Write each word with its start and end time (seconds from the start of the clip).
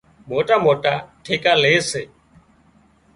موٽا 0.29 0.55
موٽا 0.65 0.93
ٺيڪا 1.23 1.53
لي 1.61 1.73
سي 1.89 2.03